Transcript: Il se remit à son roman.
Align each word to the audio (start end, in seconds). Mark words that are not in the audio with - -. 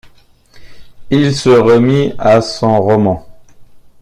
Il 1.11 1.35
se 1.35 1.49
remit 1.51 2.15
à 2.17 2.41
son 2.41 2.81
roman. 2.81 3.23